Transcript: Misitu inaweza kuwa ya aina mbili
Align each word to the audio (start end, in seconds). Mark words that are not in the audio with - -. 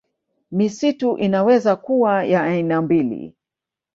Misitu 0.51 1.17
inaweza 1.17 1.75
kuwa 1.75 2.23
ya 2.23 2.43
aina 2.43 2.81
mbili 2.81 3.35